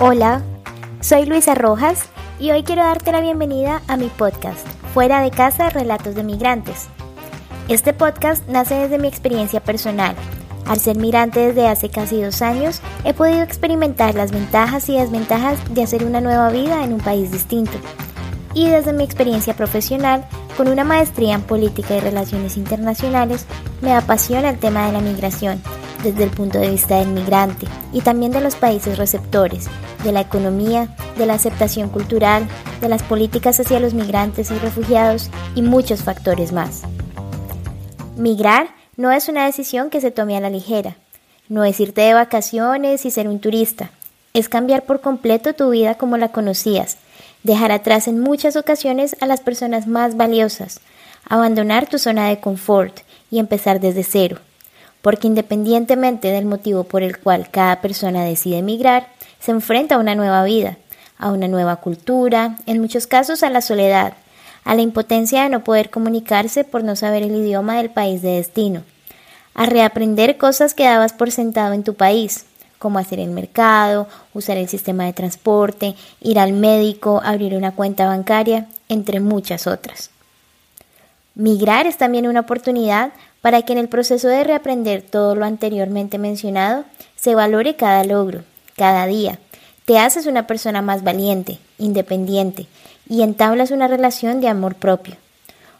Hola, 0.00 0.42
soy 1.00 1.24
Luisa 1.24 1.54
Rojas 1.54 2.06
y 2.40 2.50
hoy 2.50 2.64
quiero 2.64 2.82
darte 2.82 3.12
la 3.12 3.20
bienvenida 3.20 3.80
a 3.86 3.96
mi 3.96 4.08
podcast, 4.08 4.66
Fuera 4.92 5.20
de 5.20 5.30
Casa, 5.30 5.70
Relatos 5.70 6.16
de 6.16 6.24
Migrantes. 6.24 6.88
Este 7.68 7.92
podcast 7.92 8.46
nace 8.48 8.74
desde 8.74 8.98
mi 8.98 9.06
experiencia 9.06 9.60
personal. 9.62 10.16
Al 10.66 10.80
ser 10.80 10.96
migrante 10.96 11.38
desde 11.38 11.68
hace 11.68 11.90
casi 11.90 12.20
dos 12.20 12.42
años, 12.42 12.80
he 13.04 13.14
podido 13.14 13.42
experimentar 13.42 14.16
las 14.16 14.32
ventajas 14.32 14.88
y 14.88 14.98
desventajas 14.98 15.60
de 15.72 15.84
hacer 15.84 16.04
una 16.04 16.20
nueva 16.20 16.50
vida 16.50 16.82
en 16.82 16.92
un 16.92 17.00
país 17.00 17.30
distinto. 17.30 17.78
Y 18.52 18.68
desde 18.68 18.92
mi 18.92 19.04
experiencia 19.04 19.54
profesional, 19.54 20.26
con 20.56 20.66
una 20.66 20.82
maestría 20.82 21.36
en 21.36 21.42
política 21.42 21.96
y 21.96 22.00
relaciones 22.00 22.56
internacionales, 22.56 23.46
me 23.80 23.94
apasiona 23.94 24.50
el 24.50 24.58
tema 24.58 24.86
de 24.86 24.92
la 24.92 25.00
migración 25.00 25.62
desde 26.04 26.22
el 26.22 26.30
punto 26.30 26.58
de 26.58 26.70
vista 26.70 26.98
del 26.98 27.08
migrante 27.08 27.66
y 27.92 28.02
también 28.02 28.30
de 28.30 28.40
los 28.40 28.54
países 28.54 28.98
receptores, 28.98 29.66
de 30.04 30.12
la 30.12 30.20
economía, 30.20 30.94
de 31.18 31.26
la 31.26 31.34
aceptación 31.34 31.88
cultural, 31.88 32.46
de 32.80 32.88
las 32.88 33.02
políticas 33.02 33.58
hacia 33.58 33.80
los 33.80 33.94
migrantes 33.94 34.50
y 34.50 34.58
refugiados 34.58 35.30
y 35.56 35.62
muchos 35.62 36.02
factores 36.02 36.52
más. 36.52 36.82
Migrar 38.16 38.68
no 38.96 39.10
es 39.10 39.28
una 39.28 39.46
decisión 39.46 39.90
que 39.90 40.00
se 40.00 40.12
tome 40.12 40.36
a 40.36 40.40
la 40.40 40.50
ligera, 40.50 40.96
no 41.48 41.64
es 41.64 41.80
irte 41.80 42.02
de 42.02 42.14
vacaciones 42.14 43.04
y 43.04 43.10
ser 43.10 43.26
un 43.26 43.40
turista, 43.40 43.90
es 44.34 44.48
cambiar 44.48 44.84
por 44.84 45.00
completo 45.00 45.54
tu 45.54 45.70
vida 45.70 45.96
como 45.96 46.16
la 46.16 46.28
conocías, 46.28 46.98
dejar 47.42 47.72
atrás 47.72 48.06
en 48.06 48.20
muchas 48.20 48.56
ocasiones 48.56 49.16
a 49.20 49.26
las 49.26 49.40
personas 49.40 49.86
más 49.86 50.16
valiosas, 50.16 50.80
abandonar 51.28 51.88
tu 51.88 51.98
zona 51.98 52.28
de 52.28 52.38
confort 52.38 53.00
y 53.30 53.38
empezar 53.38 53.80
desde 53.80 54.04
cero 54.04 54.38
porque 55.04 55.26
independientemente 55.26 56.28
del 56.28 56.46
motivo 56.46 56.84
por 56.84 57.02
el 57.02 57.18
cual 57.18 57.50
cada 57.50 57.82
persona 57.82 58.24
decide 58.24 58.56
emigrar, 58.56 59.08
se 59.38 59.50
enfrenta 59.50 59.96
a 59.96 59.98
una 59.98 60.14
nueva 60.14 60.42
vida, 60.44 60.78
a 61.18 61.30
una 61.30 61.46
nueva 61.46 61.76
cultura, 61.76 62.56
en 62.64 62.80
muchos 62.80 63.06
casos 63.06 63.42
a 63.42 63.50
la 63.50 63.60
soledad, 63.60 64.14
a 64.64 64.74
la 64.74 64.80
impotencia 64.80 65.42
de 65.42 65.50
no 65.50 65.62
poder 65.62 65.90
comunicarse 65.90 66.64
por 66.64 66.84
no 66.84 66.96
saber 66.96 67.22
el 67.22 67.34
idioma 67.36 67.76
del 67.76 67.90
país 67.90 68.22
de 68.22 68.36
destino, 68.36 68.82
a 69.52 69.66
reaprender 69.66 70.38
cosas 70.38 70.72
que 70.72 70.84
dabas 70.84 71.12
por 71.12 71.30
sentado 71.30 71.74
en 71.74 71.84
tu 71.84 71.92
país, 71.92 72.46
como 72.78 72.98
hacer 72.98 73.20
el 73.20 73.28
mercado, 73.28 74.08
usar 74.32 74.56
el 74.56 74.70
sistema 74.70 75.04
de 75.04 75.12
transporte, 75.12 75.96
ir 76.22 76.38
al 76.38 76.54
médico, 76.54 77.20
abrir 77.22 77.54
una 77.56 77.72
cuenta 77.72 78.06
bancaria, 78.06 78.68
entre 78.88 79.20
muchas 79.20 79.66
otras. 79.66 80.13
Migrar 81.34 81.86
es 81.86 81.96
también 81.96 82.28
una 82.28 82.40
oportunidad 82.40 83.12
para 83.40 83.62
que 83.62 83.72
en 83.72 83.78
el 83.78 83.88
proceso 83.88 84.28
de 84.28 84.44
reaprender 84.44 85.02
todo 85.02 85.34
lo 85.34 85.44
anteriormente 85.44 86.16
mencionado 86.18 86.84
se 87.16 87.34
valore 87.34 87.74
cada 87.74 88.04
logro, 88.04 88.44
cada 88.76 89.06
día. 89.06 89.38
Te 89.84 89.98
haces 89.98 90.26
una 90.26 90.46
persona 90.46 90.80
más 90.80 91.02
valiente, 91.02 91.58
independiente 91.78 92.66
y 93.08 93.22
entablas 93.22 93.70
una 93.70 93.88
relación 93.88 94.40
de 94.40 94.48
amor 94.48 94.76
propio. 94.76 95.16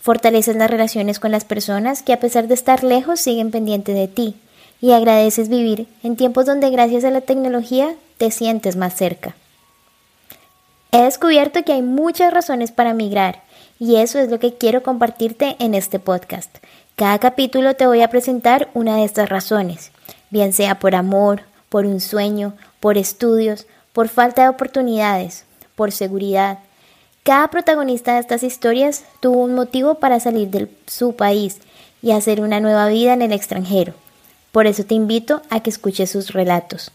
Fortaleces 0.00 0.56
las 0.56 0.70
relaciones 0.70 1.18
con 1.18 1.32
las 1.32 1.44
personas 1.44 2.02
que 2.02 2.12
a 2.12 2.20
pesar 2.20 2.48
de 2.48 2.54
estar 2.54 2.84
lejos 2.84 3.20
siguen 3.20 3.50
pendientes 3.50 3.94
de 3.94 4.08
ti 4.08 4.36
y 4.80 4.92
agradeces 4.92 5.48
vivir 5.48 5.88
en 6.02 6.16
tiempos 6.16 6.46
donde 6.46 6.70
gracias 6.70 7.04
a 7.04 7.10
la 7.10 7.20
tecnología 7.20 7.94
te 8.16 8.30
sientes 8.30 8.76
más 8.76 8.94
cerca. 8.94 9.34
He 10.92 11.02
descubierto 11.02 11.62
que 11.64 11.72
hay 11.72 11.82
muchas 11.82 12.32
razones 12.32 12.72
para 12.72 12.94
migrar 12.94 13.42
y 13.80 13.96
eso 13.96 14.18
es 14.18 14.28
lo 14.30 14.38
que 14.38 14.54
quiero 14.54 14.82
compartirte 14.82 15.56
en 15.58 15.74
este 15.74 15.98
podcast. 15.98 16.54
Cada 16.96 17.18
capítulo 17.18 17.74
te 17.74 17.86
voy 17.86 18.02
a 18.02 18.10
presentar 18.10 18.68
una 18.74 18.96
de 18.96 19.04
estas 19.04 19.30
razones, 19.30 19.90
bien 20.28 20.52
sea 20.52 20.78
por 20.78 20.94
amor, 20.94 21.42
por 21.70 21.86
un 21.86 22.00
sueño, 22.00 22.52
por 22.78 22.98
estudios, 22.98 23.66
por 23.94 24.08
falta 24.08 24.42
de 24.42 24.50
oportunidades, 24.50 25.46
por 25.76 25.92
seguridad. 25.92 26.58
Cada 27.22 27.48
protagonista 27.48 28.14
de 28.14 28.20
estas 28.20 28.42
historias 28.42 29.04
tuvo 29.20 29.42
un 29.42 29.54
motivo 29.54 29.94
para 29.94 30.20
salir 30.20 30.48
de 30.48 30.68
su 30.86 31.16
país 31.16 31.56
y 32.02 32.10
hacer 32.12 32.42
una 32.42 32.60
nueva 32.60 32.86
vida 32.88 33.14
en 33.14 33.22
el 33.22 33.32
extranjero. 33.32 33.94
Por 34.52 34.66
eso 34.66 34.84
te 34.84 34.94
invito 34.94 35.40
a 35.48 35.60
que 35.60 35.70
escuches 35.70 36.10
sus 36.10 36.34
relatos. 36.34 36.92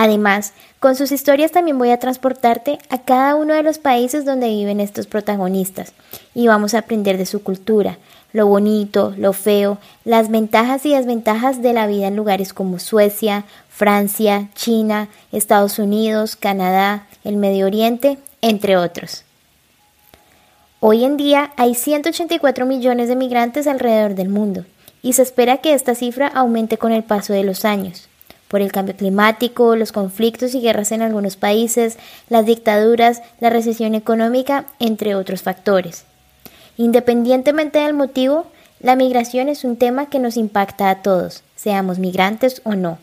Además, 0.00 0.52
con 0.78 0.94
sus 0.94 1.10
historias 1.10 1.50
también 1.50 1.76
voy 1.76 1.90
a 1.90 1.98
transportarte 1.98 2.78
a 2.88 2.98
cada 2.98 3.34
uno 3.34 3.52
de 3.52 3.64
los 3.64 3.78
países 3.78 4.24
donde 4.24 4.46
viven 4.46 4.78
estos 4.78 5.08
protagonistas 5.08 5.92
y 6.36 6.46
vamos 6.46 6.72
a 6.72 6.78
aprender 6.78 7.18
de 7.18 7.26
su 7.26 7.42
cultura, 7.42 7.98
lo 8.32 8.46
bonito, 8.46 9.12
lo 9.18 9.32
feo, 9.32 9.78
las 10.04 10.30
ventajas 10.30 10.86
y 10.86 10.94
desventajas 10.94 11.62
de 11.62 11.72
la 11.72 11.88
vida 11.88 12.06
en 12.06 12.14
lugares 12.14 12.52
como 12.52 12.78
Suecia, 12.78 13.44
Francia, 13.68 14.50
China, 14.54 15.08
Estados 15.32 15.80
Unidos, 15.80 16.36
Canadá, 16.36 17.08
el 17.24 17.36
Medio 17.36 17.66
Oriente, 17.66 18.18
entre 18.40 18.76
otros. 18.76 19.24
Hoy 20.78 21.04
en 21.04 21.16
día 21.16 21.50
hay 21.56 21.74
184 21.74 22.66
millones 22.66 23.08
de 23.08 23.16
migrantes 23.16 23.66
alrededor 23.66 24.14
del 24.14 24.28
mundo 24.28 24.64
y 25.02 25.14
se 25.14 25.22
espera 25.22 25.56
que 25.56 25.74
esta 25.74 25.96
cifra 25.96 26.28
aumente 26.28 26.78
con 26.78 26.92
el 26.92 27.02
paso 27.02 27.32
de 27.32 27.42
los 27.42 27.64
años 27.64 28.08
por 28.48 28.62
el 28.62 28.72
cambio 28.72 28.96
climático, 28.96 29.76
los 29.76 29.92
conflictos 29.92 30.54
y 30.54 30.60
guerras 30.60 30.90
en 30.92 31.02
algunos 31.02 31.36
países, 31.36 31.98
las 32.28 32.46
dictaduras, 32.46 33.22
la 33.40 33.50
recesión 33.50 33.94
económica, 33.94 34.64
entre 34.78 35.14
otros 35.14 35.42
factores. 35.42 36.04
Independientemente 36.76 37.78
del 37.78 37.94
motivo, 37.94 38.46
la 38.80 38.96
migración 38.96 39.48
es 39.48 39.64
un 39.64 39.76
tema 39.76 40.06
que 40.06 40.18
nos 40.18 40.36
impacta 40.36 40.90
a 40.90 41.02
todos, 41.02 41.42
seamos 41.56 41.98
migrantes 41.98 42.62
o 42.64 42.74
no. 42.74 42.98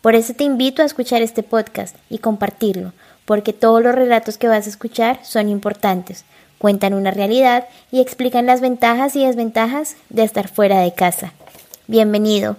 Por 0.00 0.14
eso 0.14 0.32
te 0.32 0.44
invito 0.44 0.82
a 0.82 0.86
escuchar 0.86 1.22
este 1.22 1.42
podcast 1.42 1.96
y 2.08 2.18
compartirlo, 2.18 2.92
porque 3.24 3.52
todos 3.52 3.82
los 3.82 3.94
relatos 3.94 4.38
que 4.38 4.48
vas 4.48 4.66
a 4.66 4.70
escuchar 4.70 5.18
son 5.24 5.48
importantes, 5.48 6.24
cuentan 6.58 6.94
una 6.94 7.10
realidad 7.10 7.66
y 7.90 8.00
explican 8.00 8.46
las 8.46 8.60
ventajas 8.60 9.16
y 9.16 9.26
desventajas 9.26 9.96
de 10.08 10.22
estar 10.22 10.48
fuera 10.48 10.80
de 10.80 10.94
casa. 10.94 11.32
Bienvenido. 11.88 12.56